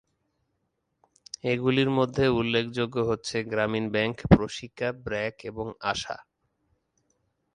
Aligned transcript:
এগুলির 1.43 1.89
মধ্যে 1.89 2.25
উল্লেখযোগ্য 2.29 2.95
হচ্ছে 3.01 3.37
গ্রামীণ 3.43 3.85
ব্যাংক, 3.89 4.15
প্রশিকা, 4.29 4.87
ব্র্যাক, 5.05 5.35
এবং 5.43 5.65
আশা। 5.83 6.15